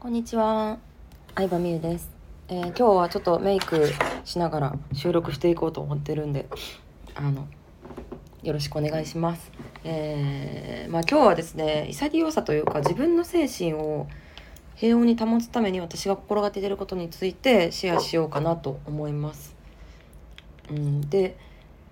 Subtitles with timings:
[0.00, 0.78] こんにちは、
[1.34, 2.10] 相葉美優です、
[2.48, 3.86] えー今日はちょっとメイク
[4.24, 6.48] しながら収録していこうと思ってるんで、
[7.14, 7.46] あの
[8.42, 9.52] よろしくお願いします。
[9.84, 14.06] えーまあ今日はですね、潔さというか自分の精神を
[14.74, 19.54] 平穏に保つために私が心がけてることについてシェアしようかなと思います。
[20.70, 21.36] うん、で、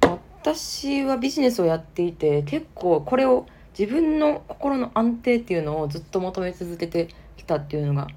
[0.00, 3.44] 私はビジネスをやっていて結構これを
[3.78, 8.08] 自分の心の安定っていうのをずっと求め続けてきたっていうのが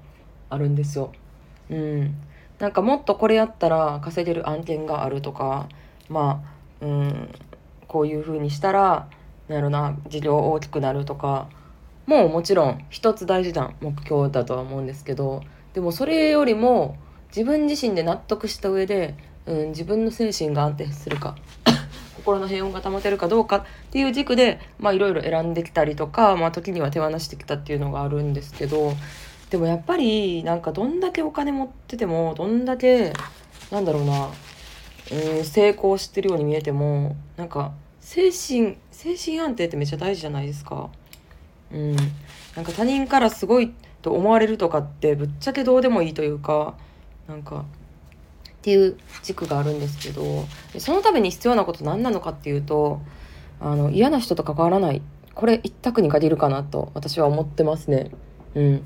[0.50, 1.12] あるんですよ。
[1.70, 2.14] うん、
[2.58, 5.68] なんかもっとこれやったら稼げる案件があるとか
[6.08, 6.44] ま
[6.80, 7.28] あ、うん、
[7.88, 9.08] こういう風にしたら
[9.48, 11.48] なんやろな事業大きくなるとか
[12.06, 16.96] もうもちろん一つ大事な目標だとは思うんですけどでもそれよりも
[17.28, 19.14] 自分自身で納得した上で、
[19.46, 21.36] うん、自分の精神が安定するか。
[22.22, 28.94] 心の平穏が保てるかどうかっていう軸でいろいろ選んできたりとか、まあ、時には手放してきたっていうのがあるんですけど
[29.50, 33.12] でもやっぱりなんかどんだけお金持っててもどんだけ
[33.70, 34.28] なんだろうな、
[35.12, 40.90] うん、成功してるように見えてもなんか精神精神安定ってめっちゃ大事じゃないですか。
[41.72, 46.74] うん、なんか他人からすごいと思われるとかってぶっちゃけどうでもいいというか
[47.28, 47.64] なんか
[48.62, 50.46] っていう軸があるんですけど
[50.78, 53.00] そのために必要なこと何なのかっていうと
[53.60, 55.02] あの嫌な人と関わらない
[55.34, 58.12] これ一択に限るかなと私は思ってますね。
[58.54, 58.82] うん、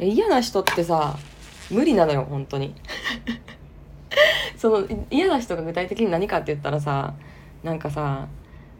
[0.00, 1.16] え嫌な人ってさ
[1.70, 2.74] 無理なのよ本当に。
[4.58, 7.14] その嫌な人が具体的に何かって言ったらさ
[7.62, 8.26] なんかさ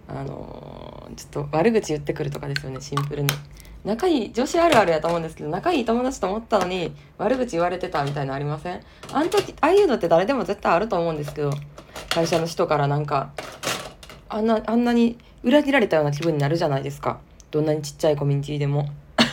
[0.09, 3.29] あのーちょっと悪口言ってくるとかですよねシンプルに。
[3.85, 8.81] 仲いい女子あるあるやと思うんですけど仲いい友達と思ったのに悪口言われてたみたいなありません？
[9.13, 11.53] あん時ああいうのって誰でも絶対あると思うんですけど
[12.11, 13.33] 会社の人からなんか
[14.29, 17.21] あんなあんなに裏切られたような気分になるじゃないですか。
[17.51, 18.91] どんなにちっちゃいコミュニティでも。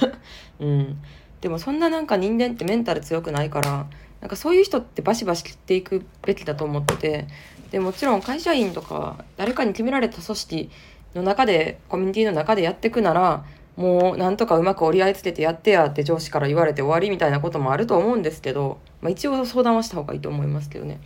[0.59, 0.97] うん、
[1.41, 3.85] でもそんななんか人間ってメンタル強くないから
[4.21, 7.27] なんかそういう人ってバシバシ切っていくべきだと思ってて
[7.71, 10.69] でもちろん会社員とか誰かに決められた組織
[11.13, 13.45] の中でコミュニティの中でやっていくなら
[13.77, 20.99] もうなんとかうまく折り合いつけてやってやって上司から言われて終わりみたいなこともあると思うんですけど、まあ、一応相談はした方がいいと思いますけどね。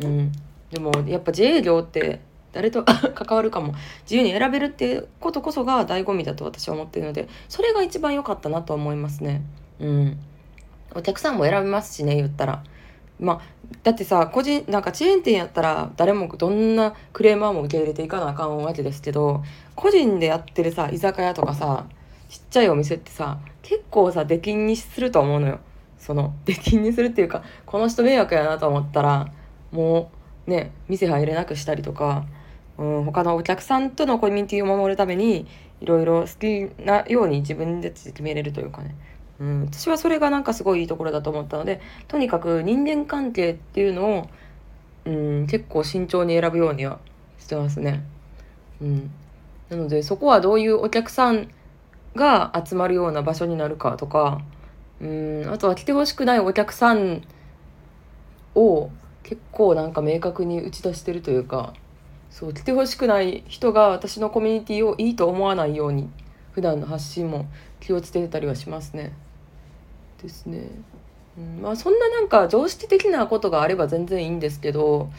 [0.00, 0.32] うん、
[0.70, 2.20] でもやっぱ自営業って
[2.52, 2.84] 誰と
[3.14, 3.74] 関わるかも
[4.04, 9.42] 自由に選べるっていうことこそが醍醐味だと私は思っているのでそれが一番良かったなと思いますね。
[9.78, 10.18] うん、
[10.94, 12.64] お客さんも選べますしね言ったら。
[13.18, 13.40] まあ、
[13.82, 19.42] だってさ個人なんかチェーン店やったら誰もどんなクレーマーも受け入れていかなあかんわけですけど
[19.74, 21.86] 個人でやってるさ居酒屋とかさ
[22.28, 25.60] ちっちゃいお店ってさ結構さ出禁にすると思うのよ。
[25.98, 29.32] その出禁にするっていうかこの人迷惑やなと思ったら
[29.72, 30.10] も
[30.46, 32.26] うね店入れなくしたりとか、
[32.78, 35.46] うん、他のお客さんとのコミュニティを守るために
[35.80, 38.94] いろいろ好きなように自分で決めれるというかね、
[39.40, 44.28] うん、私はそれがなんかすごいいいところだと思ったのでとにかく人間関係っていうのを、
[45.06, 47.00] うん、結構慎重に選ぶようには
[47.38, 48.04] してますね。
[48.80, 49.10] うん、
[49.70, 51.48] なのでそこはどういうお客さん
[52.16, 54.40] が集まるような場所になるかとか
[55.00, 57.22] うんあとは来てほしくないお客さん
[58.54, 58.90] を
[59.22, 61.74] 結構なんか明確に打ち出してるというか
[62.30, 66.10] そう来てほしくない人が私のコミュニティをいいと思わないように
[66.52, 67.46] 普段の発信も
[67.80, 69.12] 気をつけてたりはしますね。
[70.22, 70.70] ですね。
[71.38, 75.10] うん、まあそんななんか常識的なことがあれば全然いいんですけど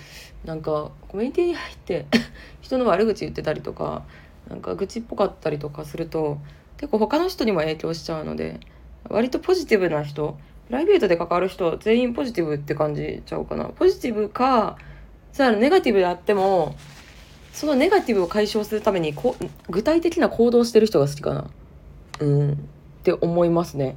[0.46, 2.07] なんかコミュニティに入って
[2.62, 4.03] 人の悪口言ってたりとか
[4.50, 6.40] なんか愚痴っぽかったりとかすると
[6.77, 8.59] 結構他の人にも影響しちゃうので
[9.09, 13.65] 割とポジティブな人プライベートで関わる人全員ポジティブって感じちゃうかな。
[13.65, 14.77] ポジティブか
[15.31, 16.75] さあネガティブであっても
[17.53, 19.35] そのネガティブを解消するためにこ
[19.69, 21.49] 具体的な行動してる人が好きかな。
[22.19, 22.51] うん。
[22.51, 22.55] っ
[23.03, 23.95] て思いますね。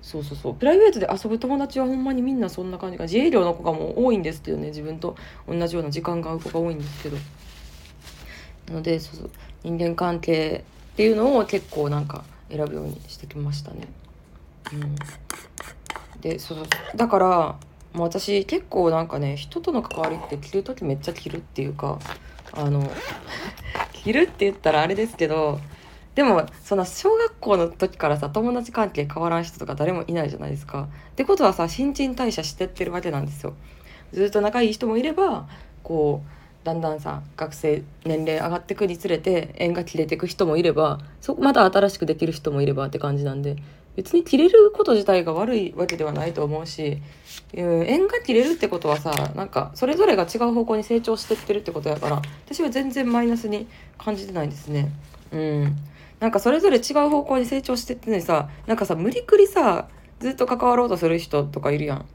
[0.00, 0.54] そうそうそう。
[0.54, 5.16] プライベートで遊ぶ友達はほんまにみんなそんな感じか自営業の子がもう多いんですけどね自分と。
[5.48, 7.16] 同じような時間が合う子が多いんですけど。
[8.68, 9.30] なのでそうそう。
[9.64, 13.88] 人間関係っていうのを結構なんか選ぶようにしてきましたね。
[14.72, 14.94] うん、
[16.20, 16.58] でそう
[16.94, 17.26] だから
[17.92, 21.98] もう私結構なんかね人との関わりって着る時めっちゃ着るっていうか
[22.52, 22.90] あの
[23.92, 25.60] 着るって言ったらあれですけど
[26.14, 30.88] でもその小学校の時からさ友達関係変わらん人とか誰もいないじゃないですか。
[31.12, 33.54] ってことはさ新陳代謝してってるわけなんですよ。
[34.12, 35.48] ずっと仲いい人もいれば
[35.82, 43.56] こうだんだんさ学生年齢上がってくにつれて縁が切れていく人もいればそまた新しくできる人もいればって感じなんで
[43.96, 47.02] 別に切れること自体が悪いわけではないと思うし、
[47.54, 53.66] うん、縁が切れるってことはさなんかそれぞれが違う方向に成長してってるってことやから私は全然マイナスに
[53.98, 54.90] 感じてないですね。
[55.32, 55.76] うん
[56.20, 59.88] なんかそれぞれ違う方向に成長してってのにさなんかさ無理くりさ
[60.20, 62.06] ずっと関わろうとする人とかいるやん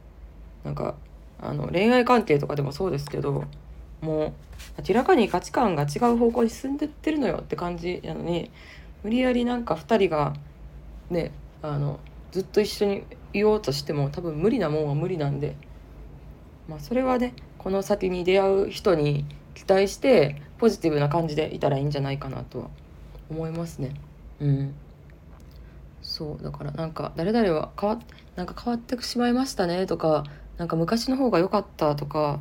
[0.64, 0.96] なんか
[1.42, 3.44] あの恋愛関係とかでもそうですけど
[4.02, 4.34] もう
[4.88, 8.52] 明らかに価値観が違う方向に進んでってるのよって感じなのに
[9.04, 10.36] 無理やりなんか2人が
[11.10, 12.00] ねあの
[12.32, 13.04] ずっと一緒に
[13.34, 15.56] いようとしても多分無理なもんは無理なんで
[16.68, 22.70] まあそれはねこの先に出会う人に期待してポジティブな感じでいたらいいんじゃないかなとは
[23.30, 23.94] 思いますね。
[24.40, 24.76] うん
[26.02, 28.00] そうだからなんか誰々は変わ
[28.38, 30.24] なんか変わってしまいましたねとか
[30.58, 32.40] なんか昔の方が良かったとか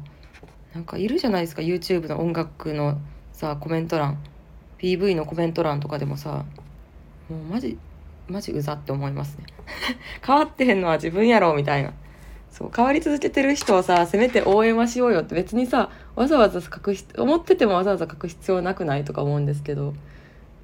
[0.76, 3.00] なんかいるじゃないですか YouTube の音楽の
[3.32, 4.18] さコメント欄。
[4.78, 6.44] PV のコメント欄とかでもさ
[7.30, 7.78] もうマジ
[8.28, 9.46] マジうざって思いますね。
[10.22, 11.94] 変わってへんのは自分やろみたいな。
[12.50, 19.94] そう変わり続けてる人をさせめて応援はしようよって別にさわざわざ書く思っててもわざわざ書く必要なくないとか思うんですけど。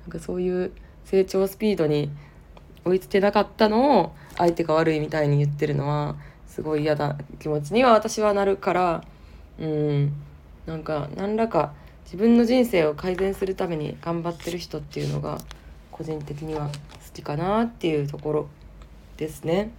[0.02, 0.72] なんかそういう
[1.04, 2.10] 成長スピードに
[2.84, 6.16] 追いつけなかったのを相手が悪いみたいに言ってるのは
[6.46, 9.04] すごい嫌な気持ちには私はなるから
[9.58, 10.12] うん
[10.66, 11.72] なんか何らか
[12.04, 15.38] 自分の人生を改善するために頑張ってる人っていうのが
[15.90, 16.72] 個人的には好
[17.14, 18.48] きかなっていうところ
[19.16, 19.70] ですね。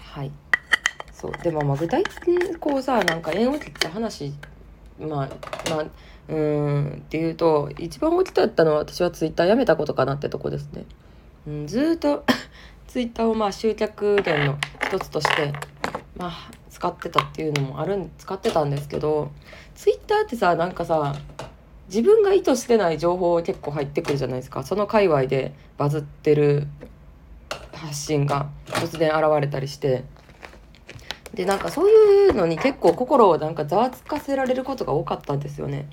[0.00, 0.30] はい
[1.12, 4.34] そうでもまあ具体的にこうさなんか縁を切った話
[4.98, 5.28] まあ
[5.70, 5.86] まあ
[6.28, 10.84] うんっていうと一番大きかったのは私はツイッターやめたことかなってとこですね。
[11.46, 12.24] うん、ずっと
[12.86, 15.52] ツイッターをまあ集客源の一つとして
[16.16, 16.50] まあ
[16.82, 19.30] 使ってたっていうのもあるん使ってたんですけど
[19.76, 21.14] ツイッターってさなんかさ
[21.86, 26.66] 自分が意図してない情報結構入ってくるじゃないですかその界隈でバズってる
[27.72, 30.02] 発信が突然現れたりして
[31.34, 35.88] でなんかそういうのに結構心をなんかざわつかせられることが多かったんですよね。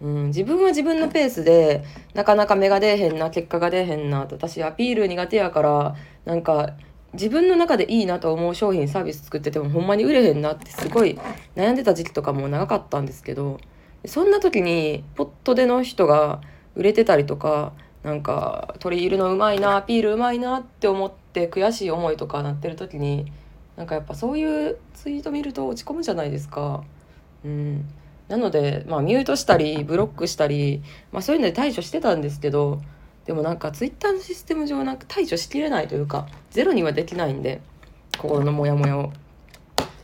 [0.00, 1.84] うん、自分は自分のペースで
[2.14, 5.94] なかなか芽が出えへんな結果が出えへんな私アピール苦手やから
[6.24, 6.74] なんか
[7.14, 11.18] 自分の中でいいなと思う商品サービス作っててもほんまに売れへんなってすごい
[11.56, 13.60] 悩んでた時期とかも長かったんですけど
[14.06, 16.40] そんな時にポットでの人が
[16.74, 17.72] 売れてたりとか
[18.02, 23.30] なんか取り入るのうまいなアピールうまいなって思って悔しい思いとかなってる時に
[23.76, 26.84] なんかやっぱそういうツイート見ると落ち込むじゃないですか。
[27.44, 27.84] うん、
[28.28, 32.80] なので、まあ、ミュートしたりブロックしたり、まあ、そういうので対処してたんですけど
[33.26, 37.60] でもなんかツイッターのシステム上なんか対処しきれないというかゼロにはできないんで
[38.18, 39.12] 心のモヤモヤを。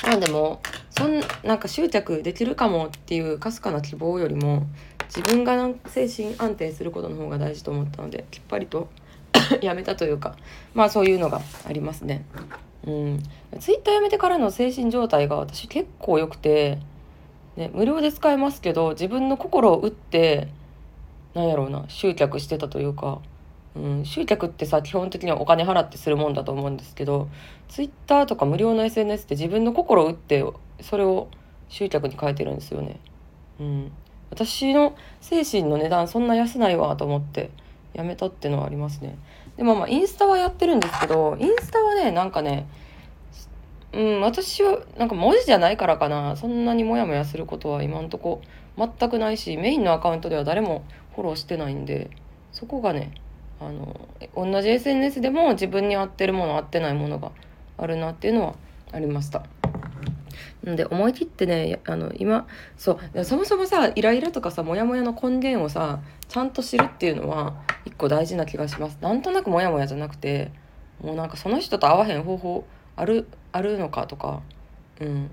[0.04, 0.60] まあでも
[0.90, 4.66] そんなんか執着できるかもっていうかすかな希望よりも
[5.14, 5.56] 自分が
[5.86, 8.88] 精神安定することの方が大事と思ったのできっぱりと
[9.60, 10.36] やめたというか
[10.74, 12.24] まあそういうのがありますね。
[12.86, 13.22] うん、
[13.58, 16.78] ツイッターやめてからの精神状態が私結構良くて、
[17.56, 20.48] ね、無料で使えますけど自分の心を打って
[21.34, 23.20] なんやろうな集客してたというか、
[23.76, 27.28] うん、集客ってさ基本的にはお金払ってするもんだと思うんですけど
[27.68, 30.44] ツイッターとか無料の SNS って自分の心を打って
[30.80, 31.28] それを
[31.68, 32.98] 集客に変えてるんですよね。
[33.60, 33.92] うん、
[34.30, 37.50] 私の精神の値段そんな安ないわと思って
[37.92, 39.16] やめたっていうのはありますね。
[39.56, 42.68] でもまあインスタはやってるんですけどインスタはねなんかね
[43.92, 48.42] うん私はなんか文字じゃないからかなそんなにモヤモヤすることは今んとこ
[48.76, 50.84] 全くないしメインのアカウントでは誰も
[51.18, 52.10] フォローしてないんで
[52.52, 53.12] そこがね
[53.58, 57.32] あの同じ SNS でも自分に合ってるもの合ってないものが
[57.76, 58.54] あるなっていうのは
[58.92, 59.44] ありました。
[60.62, 62.46] なんで思い切ってねあの今
[62.76, 70.52] そうそもそもさイライラとかさモヤモヤの根源をさちゃんと知るっていうのは一個大事な気がしますなんとなくモヤモヤじゃなくて
[71.00, 74.42] もうなんかその人と会わへん方法あるあるのかとか
[75.00, 75.30] うん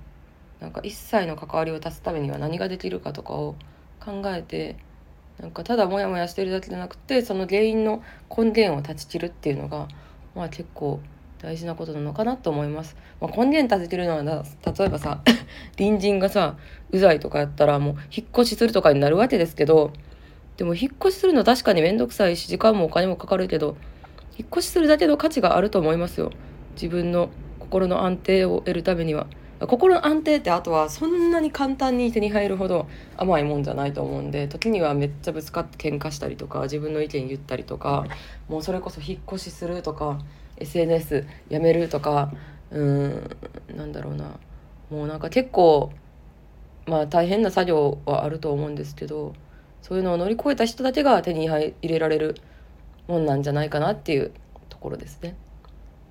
[0.60, 3.56] なんか一切の関わりを足すためには何ができるかとかを
[4.00, 4.78] 考えて
[5.40, 9.88] なんかただモヤモヤしてるだけじゃなくてその原因の根源を断ち切るっていうのが
[10.34, 11.00] まあ結構
[11.42, 12.96] 大事なことなのかなと思います。
[13.22, 15.22] まあ、根源立ててるのは例えばさ
[15.78, 16.56] 隣人がさ
[16.92, 19.92] うざいとかやったらもう引っ越しするとかになるわけですけど
[20.58, 23.78] でも引っ越しするの確かに面倒くさいし時間もお金もかかるけど
[24.38, 26.32] 引っ越しするだけの価値があると思いますよ
[26.76, 29.28] 自分の心の安定を得るためには。
[29.68, 38.06] 心の安定ってあとはそんなに簡単に手に入るほど甘いもんじゃないと思うんで時にはめっちゃぶつかって喧嘩したりとか自分の意見言ったりとか
[38.48, 40.20] もうそれこそ引っ越しするとか
[40.58, 42.32] SNS やめるとか
[42.72, 43.38] うん
[43.76, 44.38] なんだろうな
[44.90, 45.92] もうなんか結構
[46.86, 49.34] まあ大変な作業はあると思うんですけど
[49.82, 52.36] そういうのを乗り越えた人だけが手に入れられる
[53.08, 54.32] もんなんじゃないかなっていう
[54.70, 55.36] ところですね。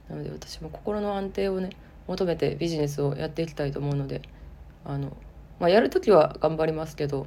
[0.09, 1.71] なので私も心の安定をね
[2.07, 4.23] 求めてビジネスをやっていきたいと思うので
[4.85, 5.17] あの、
[5.59, 7.25] まあ、やる時は頑張りますけど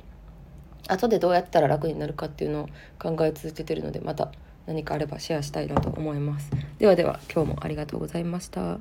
[0.88, 2.70] 後でどうやったら楽になるかっていうのを
[3.00, 4.32] 考え続けてるのでまた
[4.66, 6.52] 何かあればシェアしたいなと思います。
[6.78, 8.80] ではでは今日もありがとうございました。